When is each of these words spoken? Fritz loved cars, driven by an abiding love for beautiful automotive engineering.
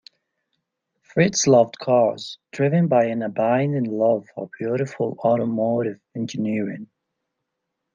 Fritz 1.03 1.45
loved 1.45 1.77
cars, 1.77 2.39
driven 2.51 2.87
by 2.87 3.05
an 3.05 3.21
abiding 3.21 3.83
love 3.83 4.25
for 4.33 4.49
beautiful 4.57 5.15
automotive 5.23 5.99
engineering. 6.15 6.89